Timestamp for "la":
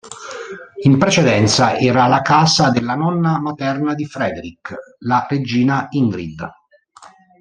2.07-2.23, 5.01-5.27